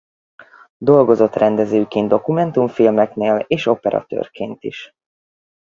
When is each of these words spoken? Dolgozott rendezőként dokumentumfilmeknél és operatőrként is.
Dolgozott 0.77 1.33
rendezőként 1.35 2.07
dokumentumfilmeknél 2.09 3.43
és 3.47 3.65
operatőrként 3.65 4.63
is. 4.63 4.93